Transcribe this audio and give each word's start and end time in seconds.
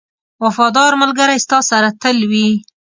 •وفادار 0.43 0.91
ملګری 1.01 1.37
ستا 1.45 1.59
سره 1.71 1.87
تل 2.01 2.17
وي. 2.31 2.49